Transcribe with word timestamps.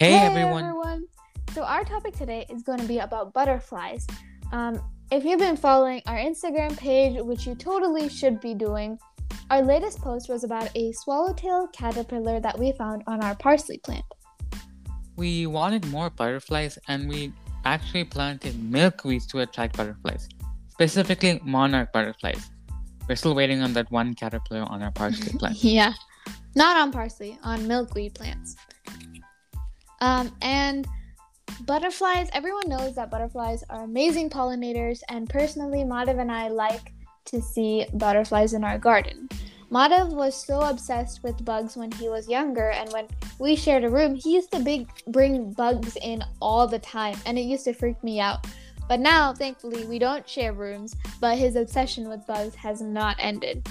Hey, 0.00 0.14
everyone. 0.14 0.64
everyone. 0.64 1.04
So, 1.52 1.62
our 1.62 1.84
topic 1.84 2.16
today 2.16 2.46
is 2.48 2.62
going 2.62 2.78
to 2.78 2.86
be 2.86 3.00
about 3.00 3.34
butterflies. 3.34 4.06
Um, 4.50 4.80
if 5.12 5.26
you've 5.26 5.38
been 5.38 5.58
following 5.58 6.00
our 6.06 6.16
Instagram 6.16 6.74
page, 6.74 7.20
which 7.20 7.46
you 7.46 7.54
totally 7.54 8.08
should 8.08 8.40
be 8.40 8.54
doing, 8.54 8.98
our 9.50 9.60
latest 9.60 10.00
post 10.00 10.30
was 10.30 10.42
about 10.42 10.74
a 10.74 10.92
swallowtail 10.92 11.68
caterpillar 11.74 12.40
that 12.40 12.58
we 12.58 12.72
found 12.72 13.02
on 13.06 13.22
our 13.22 13.34
parsley 13.34 13.76
plant. 13.76 14.06
We 15.16 15.46
wanted 15.46 15.86
more 15.88 16.08
butterflies 16.08 16.78
and 16.88 17.06
we 17.06 17.34
actually 17.66 18.04
planted 18.04 18.54
milkweeds 18.54 19.26
to 19.32 19.40
attract 19.40 19.76
butterflies, 19.76 20.30
specifically 20.70 21.42
monarch 21.44 21.92
butterflies. 21.92 22.48
We're 23.06 23.16
still 23.16 23.34
waiting 23.34 23.60
on 23.60 23.74
that 23.74 23.92
one 23.92 24.14
caterpillar 24.14 24.62
on 24.62 24.82
our 24.82 24.92
parsley 24.92 25.36
plant. 25.38 25.62
Yeah, 25.62 25.92
not 26.54 26.78
on 26.78 26.90
parsley, 26.90 27.38
on 27.42 27.68
milkweed 27.68 28.14
plants. 28.14 28.56
Um, 30.00 30.34
and 30.40 30.86
butterflies, 31.66 32.28
everyone 32.32 32.68
knows 32.68 32.94
that 32.94 33.10
butterflies 33.10 33.64
are 33.70 33.84
amazing 33.84 34.30
pollinators, 34.30 35.00
and 35.08 35.28
personally, 35.28 35.84
Madhav 35.84 36.18
and 36.18 36.32
I 36.32 36.48
like 36.48 36.92
to 37.26 37.40
see 37.40 37.86
butterflies 37.94 38.54
in 38.54 38.64
our 38.64 38.78
garden. 38.78 39.28
Madhav 39.70 40.08
was 40.08 40.34
so 40.34 40.60
obsessed 40.60 41.22
with 41.22 41.44
bugs 41.44 41.76
when 41.76 41.92
he 41.92 42.08
was 42.08 42.28
younger, 42.28 42.70
and 42.70 42.90
when 42.92 43.06
we 43.38 43.54
shared 43.54 43.84
a 43.84 43.88
room, 43.88 44.16
he 44.16 44.34
used 44.34 44.50
to 44.52 44.58
big, 44.58 44.88
bring 45.08 45.52
bugs 45.52 45.96
in 46.02 46.24
all 46.40 46.66
the 46.66 46.78
time, 46.78 47.16
and 47.24 47.38
it 47.38 47.42
used 47.42 47.64
to 47.64 47.72
freak 47.72 48.02
me 48.02 48.18
out. 48.18 48.46
But 48.88 48.98
now, 48.98 49.32
thankfully, 49.32 49.84
we 49.84 50.00
don't 50.00 50.28
share 50.28 50.52
rooms, 50.52 50.96
but 51.20 51.38
his 51.38 51.54
obsession 51.54 52.08
with 52.08 52.26
bugs 52.26 52.56
has 52.56 52.80
not 52.80 53.16
ended. 53.20 53.68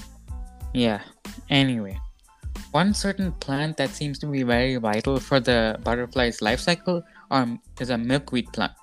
Yeah, 0.74 1.02
anyway. 1.50 2.00
One 2.72 2.94
certain 2.94 3.32
plant 3.32 3.78
that 3.78 3.90
seems 3.90 4.20
to 4.20 4.28
be 4.28 4.44
very 4.44 4.76
vital 4.76 5.20
for 5.20 5.40
the 5.40 5.80
butterfly's 5.84 6.40
life 6.40 6.60
cycle 6.60 7.02
um, 7.32 7.60
is 7.80 7.90
a 7.90 7.98
milkweed 7.98 8.54
plant. 8.54 8.74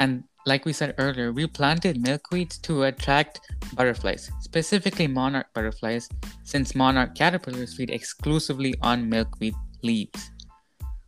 And 0.00 0.24
like 0.44 0.66
we 0.66 0.74
said 0.74 0.94
earlier, 0.98 1.32
we 1.32 1.46
planted 1.46 1.96
milkweeds 2.04 2.60
to 2.62 2.82
attract 2.82 3.40
butterflies, 3.72 4.30
specifically 4.40 5.06
monarch 5.06 5.46
butterflies, 5.54 6.10
since 6.44 6.74
monarch 6.74 7.14
caterpillars 7.14 7.74
feed 7.74 7.88
exclusively 7.88 8.74
on 8.82 9.08
milkweed 9.08 9.54
leaves. 9.82 10.30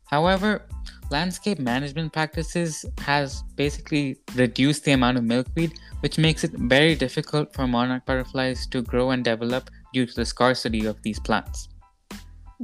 However, 0.07 0.67
landscape 1.11 1.59
management 1.59 2.15
practices 2.15 2.87
has 2.99 3.43
basically 3.55 4.17
reduced 4.35 4.85
the 4.85 4.93
amount 4.93 5.19
of 5.19 5.25
milkweed, 5.25 5.75
which 6.01 6.17
makes 6.17 6.43
it 6.43 6.53
very 6.53 6.95
difficult 6.95 7.53
for 7.53 7.67
monarch 7.67 8.07
butterflies 8.07 8.67
to 8.69 8.81
grow 8.81 9.11
and 9.11 9.25
develop 9.25 9.69
due 9.93 10.07
to 10.07 10.15
the 10.15 10.25
scarcity 10.25 10.87
of 10.87 11.03
these 11.03 11.19
plants. 11.21 11.69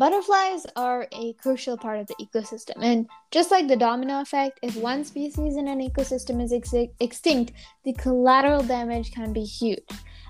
Butterflies 0.00 0.64
are 0.76 1.06
a 1.12 1.34
crucial 1.34 1.76
part 1.76 2.00
of 2.00 2.06
the 2.06 2.14
ecosystem, 2.14 2.82
and 2.82 3.06
just 3.30 3.50
like 3.50 3.68
the 3.68 3.76
domino 3.76 4.22
effect, 4.22 4.58
if 4.62 4.74
one 4.74 5.04
species 5.04 5.58
in 5.58 5.68
an 5.68 5.78
ecosystem 5.86 6.42
is 6.42 6.54
ex- 6.54 6.90
extinct, 7.00 7.52
the 7.84 7.92
collateral 7.92 8.62
damage 8.62 9.12
can 9.12 9.34
be 9.34 9.44
huge. 9.44 9.84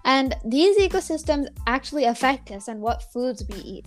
And 0.05 0.35
these 0.45 0.77
ecosystems 0.77 1.47
actually 1.69 2.07
affect 2.07 2.51
us 2.51 2.67
and 2.67 2.81
what 2.81 3.13
foods 3.13 3.45
we 3.49 3.59
eat. 3.59 3.87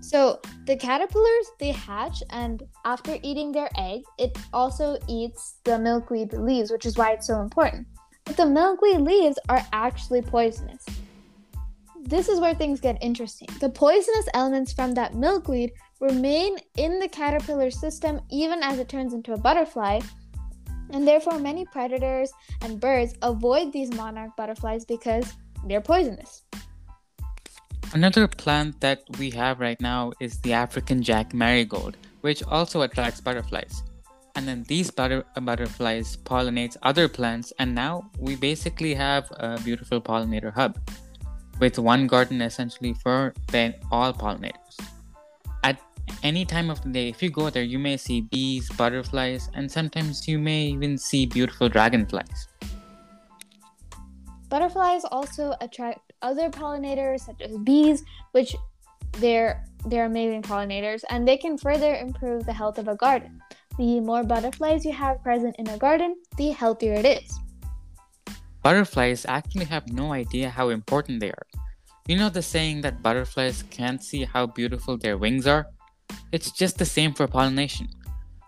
So, 0.00 0.38
the 0.66 0.76
caterpillars 0.76 1.46
they 1.58 1.70
hatch, 1.70 2.22
and 2.28 2.62
after 2.84 3.16
eating 3.22 3.52
their 3.52 3.70
egg, 3.78 4.02
it 4.18 4.36
also 4.52 4.98
eats 5.08 5.56
the 5.64 5.78
milkweed 5.78 6.34
leaves, 6.34 6.70
which 6.70 6.84
is 6.84 6.98
why 6.98 7.12
it's 7.12 7.26
so 7.26 7.40
important. 7.40 7.86
But 8.26 8.36
the 8.36 8.44
milkweed 8.44 9.00
leaves 9.00 9.38
are 9.48 9.64
actually 9.72 10.20
poisonous 10.20 10.84
this 12.04 12.28
is 12.28 12.40
where 12.40 12.54
things 12.54 12.80
get 12.80 12.98
interesting. 13.00 13.48
The 13.60 13.68
poisonous 13.68 14.28
elements 14.34 14.72
from 14.72 14.92
that 14.94 15.14
milkweed 15.14 15.72
remain 16.00 16.58
in 16.76 16.98
the 16.98 17.08
caterpillar 17.08 17.70
system 17.70 18.20
even 18.30 18.62
as 18.62 18.78
it 18.78 18.88
turns 18.88 19.14
into 19.14 19.32
a 19.32 19.38
butterfly, 19.38 20.00
and 20.90 21.06
therefore 21.06 21.38
many 21.38 21.64
predators 21.64 22.32
and 22.62 22.80
birds 22.80 23.14
avoid 23.22 23.72
these 23.72 23.92
monarch 23.94 24.36
butterflies 24.36 24.84
because 24.84 25.32
they're 25.66 25.80
poisonous. 25.80 26.42
Another 27.94 28.26
plant 28.26 28.80
that 28.80 29.02
we 29.18 29.30
have 29.30 29.60
right 29.60 29.80
now 29.80 30.12
is 30.18 30.40
the 30.40 30.54
African 30.54 31.02
jack 31.02 31.32
marigold, 31.32 31.96
which 32.22 32.42
also 32.44 32.82
attracts 32.82 33.20
butterflies. 33.20 33.82
And 34.34 34.48
then 34.48 34.64
these 34.66 34.90
butter- 34.90 35.26
butterflies 35.40 36.16
pollinates 36.16 36.76
other 36.82 37.06
plants, 37.06 37.52
and 37.58 37.74
now 37.74 38.10
we 38.18 38.34
basically 38.34 38.94
have 38.94 39.30
a 39.32 39.60
beautiful 39.62 40.00
pollinator 40.00 40.52
hub 40.52 40.78
with 41.62 41.78
one 41.78 42.08
garden 42.08 42.42
essentially 42.42 42.92
for 42.92 43.32
then 43.54 43.72
all 43.92 44.12
pollinators. 44.12 44.76
At 45.62 45.78
any 46.24 46.44
time 46.44 46.70
of 46.70 46.82
the 46.82 46.90
day, 46.90 47.08
if 47.08 47.22
you 47.22 47.30
go 47.30 47.50
there, 47.50 47.62
you 47.62 47.78
may 47.78 47.96
see 47.96 48.22
bees, 48.22 48.68
butterflies, 48.70 49.48
and 49.54 49.70
sometimes 49.70 50.26
you 50.26 50.40
may 50.40 50.62
even 50.74 50.98
see 50.98 51.24
beautiful 51.24 51.68
dragonflies. 51.68 52.48
Butterflies 54.48 55.04
also 55.04 55.54
attract 55.60 56.12
other 56.20 56.50
pollinators 56.50 57.20
such 57.20 57.40
as 57.40 57.56
bees, 57.58 58.02
which 58.32 58.56
they're 59.22 59.64
they're 59.86 60.06
amazing 60.06 60.42
pollinators 60.42 61.02
and 61.10 61.26
they 61.26 61.36
can 61.36 61.56
further 61.58 61.94
improve 61.94 62.44
the 62.44 62.52
health 62.52 62.78
of 62.78 62.88
a 62.88 62.96
garden. 62.96 63.40
The 63.78 64.00
more 64.00 64.24
butterflies 64.24 64.84
you 64.84 64.92
have 64.92 65.22
present 65.22 65.54
in 65.58 65.68
a 65.68 65.78
garden, 65.78 66.16
the 66.36 66.50
healthier 66.50 66.94
it 66.94 67.06
is. 67.06 67.38
Butterflies 68.62 69.26
actually 69.26 69.64
have 69.64 69.92
no 69.92 70.12
idea 70.12 70.48
how 70.48 70.68
important 70.68 71.18
they 71.18 71.30
are. 71.30 71.46
You 72.06 72.16
know 72.16 72.28
the 72.28 72.42
saying 72.42 72.82
that 72.82 73.02
butterflies 73.02 73.64
can't 73.70 74.02
see 74.02 74.24
how 74.24 74.46
beautiful 74.46 74.96
their 74.96 75.18
wings 75.18 75.48
are? 75.48 75.66
It's 76.30 76.52
just 76.52 76.78
the 76.78 76.84
same 76.84 77.12
for 77.12 77.26
pollination. 77.26 77.88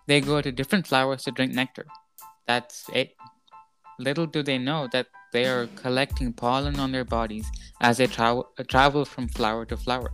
They 0.06 0.20
go 0.20 0.41
to 0.41 0.53
different 0.53 0.86
flowers 0.86 1.24
to 1.24 1.32
drink 1.32 1.53
nectar. 1.53 1.86
That's 2.47 2.84
it. 2.92 3.16
Little 3.98 4.26
do 4.26 4.42
they 4.42 4.58
know 4.58 4.88
that 4.92 5.08
they 5.32 5.47
are 5.47 5.66
collecting 5.74 6.32
pollen 6.32 6.78
on 6.78 6.92
their 6.92 7.04
bodies 7.04 7.50
as 7.80 7.98
they 7.98 8.06
tra- 8.06 8.42
travel 8.69 9.04
from 9.04 9.28
flower 9.28 9.64
to 9.66 9.76
flower. 9.76 10.12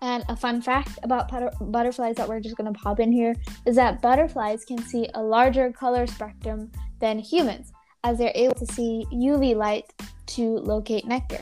And 0.00 0.24
a 0.28 0.36
fun 0.36 0.62
fact 0.62 0.98
about 1.02 1.30
butterflies 1.60 2.16
that 2.16 2.28
we're 2.28 2.40
just 2.40 2.56
going 2.56 2.72
to 2.72 2.78
pop 2.78 3.00
in 3.00 3.12
here 3.12 3.34
is 3.66 3.76
that 3.76 4.00
butterflies 4.00 4.64
can 4.64 4.78
see 4.78 5.08
a 5.14 5.22
larger 5.22 5.72
color 5.72 6.06
spectrum 6.06 6.72
than 7.00 7.18
humans 7.18 7.72
as 8.04 8.18
they're 8.18 8.32
able 8.34 8.54
to 8.54 8.66
see 8.66 9.06
UV 9.12 9.56
light 9.56 9.92
to 10.26 10.58
locate 10.58 11.06
nectar. 11.06 11.40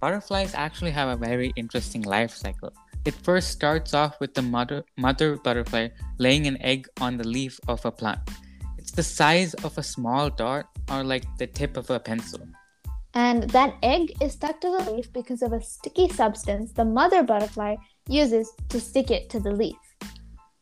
Butterflies 0.00 0.54
actually 0.54 0.90
have 0.90 1.08
a 1.08 1.16
very 1.16 1.52
interesting 1.56 2.02
life 2.02 2.34
cycle. 2.34 2.72
It 3.04 3.14
first 3.14 3.50
starts 3.50 3.94
off 3.94 4.20
with 4.20 4.34
the 4.34 4.42
mother, 4.42 4.84
mother 4.96 5.36
butterfly 5.36 5.88
laying 6.18 6.46
an 6.46 6.60
egg 6.60 6.86
on 7.00 7.16
the 7.16 7.26
leaf 7.26 7.58
of 7.66 7.84
a 7.84 7.90
plant. 7.90 8.20
It's 8.76 8.92
the 8.92 9.02
size 9.02 9.54
of 9.54 9.78
a 9.78 9.82
small 9.82 10.30
dot 10.30 10.66
or 10.90 11.02
like 11.02 11.24
the 11.38 11.46
tip 11.46 11.76
of 11.76 11.90
a 11.90 11.98
pencil. 11.98 12.40
And 13.14 13.50
that 13.50 13.74
egg 13.82 14.12
is 14.20 14.32
stuck 14.32 14.60
to 14.60 14.70
the 14.70 14.92
leaf 14.92 15.12
because 15.12 15.42
of 15.42 15.52
a 15.52 15.62
sticky 15.62 16.08
substance 16.10 16.72
the 16.72 16.84
mother 16.84 17.22
butterfly 17.22 17.76
uses 18.08 18.52
to 18.68 18.80
stick 18.80 19.10
it 19.10 19.30
to 19.30 19.40
the 19.40 19.52
leaf. 19.52 19.76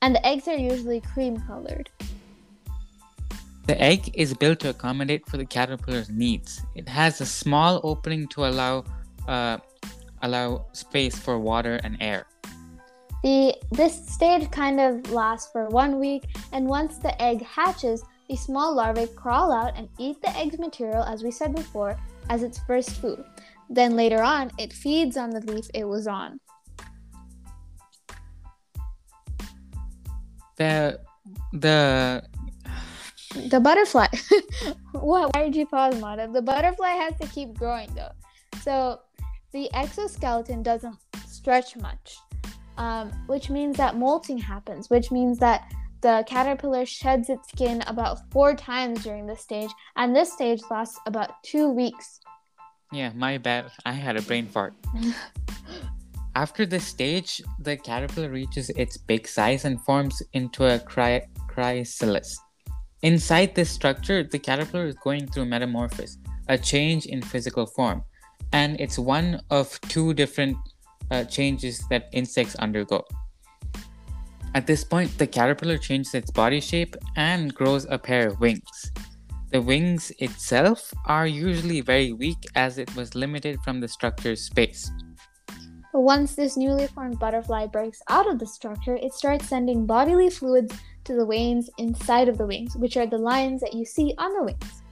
And 0.00 0.14
the 0.14 0.26
eggs 0.26 0.46
are 0.48 0.56
usually 0.56 1.00
cream 1.00 1.36
colored. 1.46 1.90
The 3.66 3.80
egg 3.82 4.12
is 4.14 4.32
built 4.32 4.60
to 4.60 4.70
accommodate 4.70 5.26
for 5.28 5.38
the 5.38 5.44
caterpillar's 5.44 6.08
needs. 6.08 6.62
It 6.76 6.88
has 6.88 7.20
a 7.20 7.26
small 7.26 7.80
opening 7.82 8.28
to 8.28 8.46
allow 8.46 8.84
uh, 9.26 9.58
allow 10.22 10.66
space 10.72 11.18
for 11.18 11.40
water 11.40 11.80
and 11.82 11.96
air. 12.00 12.26
The 13.24 13.56
this 13.72 14.06
stage 14.08 14.48
kind 14.52 14.78
of 14.78 15.10
lasts 15.10 15.50
for 15.50 15.68
one 15.68 15.98
week, 15.98 16.28
and 16.52 16.68
once 16.68 16.98
the 16.98 17.20
egg 17.20 17.42
hatches, 17.42 18.04
the 18.28 18.36
small 18.36 18.72
larvae 18.72 19.08
crawl 19.16 19.50
out 19.50 19.72
and 19.76 19.88
eat 19.98 20.22
the 20.22 20.30
egg's 20.36 20.60
material, 20.60 21.02
as 21.02 21.24
we 21.24 21.32
said 21.32 21.52
before, 21.52 21.98
as 22.30 22.44
its 22.44 22.60
first 22.68 22.90
food. 23.00 23.24
Then 23.68 23.96
later 23.96 24.22
on, 24.22 24.52
it 24.58 24.72
feeds 24.72 25.16
on 25.16 25.30
the 25.30 25.40
leaf 25.40 25.66
it 25.74 25.84
was 25.84 26.06
on. 26.06 26.38
The 30.56 31.00
the 31.52 32.22
the 33.48 33.60
butterfly. 33.60 34.06
what? 34.92 35.34
Why 35.34 35.44
did 35.44 35.56
you 35.56 35.66
pause, 35.66 35.94
Madhav? 35.96 36.32
The 36.32 36.42
butterfly 36.42 36.90
has 36.90 37.14
to 37.20 37.26
keep 37.28 37.54
growing 37.54 37.92
though. 37.94 38.12
So 38.62 39.00
the 39.52 39.72
exoskeleton 39.74 40.62
doesn't 40.62 40.96
stretch 41.26 41.76
much, 41.76 42.16
um, 42.76 43.10
which 43.26 43.50
means 43.50 43.76
that 43.76 43.96
molting 43.96 44.38
happens, 44.38 44.90
which 44.90 45.10
means 45.10 45.38
that 45.38 45.72
the 46.02 46.24
caterpillar 46.26 46.84
sheds 46.86 47.30
its 47.30 47.48
skin 47.48 47.82
about 47.86 48.30
four 48.30 48.54
times 48.54 49.02
during 49.02 49.26
this 49.26 49.40
stage, 49.40 49.70
and 49.96 50.14
this 50.14 50.32
stage 50.32 50.60
lasts 50.70 50.98
about 51.06 51.42
two 51.42 51.68
weeks. 51.70 52.20
Yeah, 52.92 53.12
my 53.14 53.38
bad. 53.38 53.70
I 53.84 53.92
had 53.92 54.16
a 54.16 54.22
brain 54.22 54.46
fart. 54.46 54.74
After 56.36 56.66
this 56.66 56.86
stage, 56.86 57.42
the 57.58 57.76
caterpillar 57.76 58.28
reaches 58.28 58.68
its 58.70 58.98
big 58.98 59.26
size 59.26 59.64
and 59.64 59.80
forms 59.82 60.22
into 60.34 60.66
a 60.66 60.78
cry- 60.78 61.26
chrysalis. 61.48 62.38
Inside 63.02 63.54
this 63.54 63.70
structure, 63.70 64.22
the 64.22 64.38
caterpillar 64.38 64.86
is 64.86 64.94
going 64.96 65.26
through 65.26 65.46
metamorphosis, 65.46 66.18
a 66.48 66.56
change 66.56 67.06
in 67.06 67.20
physical 67.20 67.66
form, 67.66 68.02
and 68.52 68.80
it's 68.80 68.98
one 68.98 69.40
of 69.50 69.78
two 69.82 70.14
different 70.14 70.56
uh, 71.10 71.24
changes 71.24 71.84
that 71.90 72.08
insects 72.12 72.54
undergo. 72.56 73.04
At 74.54 74.66
this 74.66 74.82
point, 74.82 75.16
the 75.18 75.26
caterpillar 75.26 75.76
changes 75.76 76.14
its 76.14 76.30
body 76.30 76.60
shape 76.60 76.96
and 77.16 77.54
grows 77.54 77.86
a 77.90 77.98
pair 77.98 78.28
of 78.28 78.40
wings. 78.40 78.92
The 79.52 79.60
wings 79.60 80.10
itself 80.18 80.92
are 81.04 81.26
usually 81.26 81.82
very 81.82 82.14
weak 82.14 82.38
as 82.54 82.78
it 82.78 82.94
was 82.96 83.14
limited 83.14 83.60
from 83.62 83.80
the 83.80 83.88
structure's 83.88 84.40
space. 84.40 84.90
Once 85.92 86.34
this 86.34 86.56
newly 86.56 86.86
formed 86.86 87.18
butterfly 87.18 87.66
breaks 87.66 88.00
out 88.08 88.26
of 88.26 88.38
the 88.38 88.46
structure, 88.46 88.96
it 88.96 89.12
starts 89.12 89.48
sending 89.48 89.86
bodily 89.86 90.30
fluids 90.30 90.74
to 91.06 91.14
the 91.14 91.26
veins 91.26 91.70
inside 91.78 92.28
of 92.28 92.38
the 92.38 92.46
wings, 92.46 92.76
which 92.76 92.96
are 92.96 93.06
the 93.06 93.18
lines 93.18 93.60
that 93.60 93.74
you 93.74 93.84
see 93.84 94.14
on 94.18 94.32
the 94.34 94.44
wings. 94.44 94.82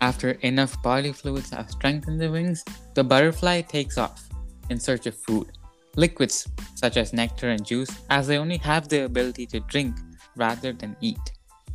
After 0.00 0.30
enough 0.40 0.82
body 0.82 1.12
fluids 1.12 1.50
have 1.50 1.70
strengthened 1.70 2.20
the 2.20 2.30
wings, 2.30 2.64
the 2.94 3.04
butterfly 3.04 3.60
takes 3.60 3.98
off 3.98 4.28
in 4.70 4.80
search 4.80 5.06
of 5.06 5.14
food, 5.14 5.52
liquids 5.96 6.48
such 6.74 6.96
as 6.96 7.12
nectar 7.12 7.50
and 7.50 7.64
juice, 7.64 7.90
as 8.08 8.26
they 8.26 8.38
only 8.38 8.56
have 8.58 8.88
the 8.88 9.04
ability 9.04 9.46
to 9.46 9.60
drink 9.60 9.94
rather 10.36 10.72
than 10.72 10.96
eat. 11.00 11.20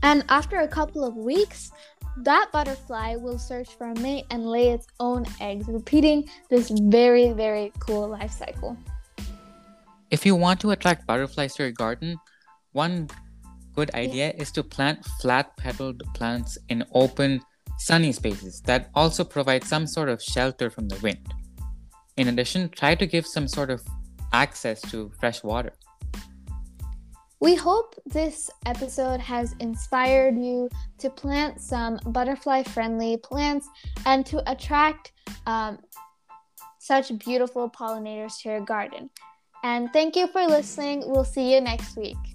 And 0.01 0.25
after 0.29 0.61
a 0.61 0.67
couple 0.67 1.03
of 1.03 1.15
weeks, 1.15 1.71
that 2.17 2.49
butterfly 2.51 3.15
will 3.15 3.37
search 3.37 3.69
for 3.75 3.87
a 3.87 3.99
mate 3.99 4.25
and 4.31 4.45
lay 4.45 4.69
its 4.69 4.87
own 4.99 5.25
eggs, 5.39 5.67
repeating 5.67 6.29
this 6.49 6.69
very, 6.69 7.31
very 7.31 7.71
cool 7.79 8.07
life 8.07 8.31
cycle. 8.31 8.77
If 10.09 10.25
you 10.25 10.35
want 10.35 10.59
to 10.61 10.71
attract 10.71 11.05
butterflies 11.05 11.55
to 11.55 11.63
your 11.63 11.71
garden, 11.71 12.17
one 12.71 13.09
good 13.75 13.93
idea 13.93 14.33
is 14.37 14.51
to 14.53 14.63
plant 14.63 15.05
flat 15.21 15.55
petaled 15.57 16.01
plants 16.13 16.57
in 16.69 16.83
open, 16.93 17.41
sunny 17.77 18.11
spaces 18.11 18.61
that 18.61 18.89
also 18.95 19.23
provide 19.23 19.63
some 19.63 19.85
sort 19.85 20.09
of 20.09 20.21
shelter 20.21 20.69
from 20.69 20.87
the 20.87 20.99
wind. 21.01 21.33
In 22.17 22.29
addition, 22.29 22.69
try 22.69 22.95
to 22.95 23.05
give 23.05 23.25
some 23.27 23.47
sort 23.47 23.69
of 23.69 23.81
access 24.31 24.81
to 24.91 25.11
fresh 25.19 25.43
water. 25.43 25.73
We 27.41 27.55
hope 27.55 27.95
this 28.05 28.49
episode 28.65 29.19
has 29.19 29.53
inspired 29.59 30.37
you 30.37 30.69
to 30.99 31.09
plant 31.09 31.61
some 31.61 31.99
butterfly 32.07 32.63
friendly 32.63 33.17
plants 33.17 33.67
and 34.05 34.25
to 34.27 34.49
attract 34.49 35.11
um, 35.45 35.79
such 36.79 37.17
beautiful 37.19 37.69
pollinators 37.69 38.41
to 38.41 38.49
your 38.49 38.61
garden. 38.61 39.09
And 39.63 39.91
thank 39.91 40.15
you 40.15 40.27
for 40.27 40.45
listening. 40.45 41.03
We'll 41.05 41.23
see 41.23 41.53
you 41.53 41.61
next 41.61 41.97
week. 41.97 42.34